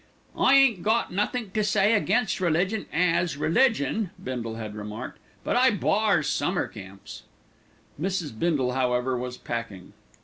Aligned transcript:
"I 0.35 0.55
ain't 0.55 0.81
got 0.81 1.13
nothink 1.13 1.53
to 1.53 1.63
say 1.63 1.93
against 1.93 2.39
religion 2.39 2.87
as 2.91 3.37
religion," 3.37 4.09
Bindle 4.17 4.55
had 4.55 4.73
remarked; 4.73 5.19
"but 5.43 5.55
I 5.55 5.69
bars 5.69 6.25
summer 6.27 6.67
camps." 6.67 7.21
Mrs. 8.01 8.31
Bindle, 8.39 8.71
however, 8.71 9.15
was 9.15 9.37
packing. 9.37 9.93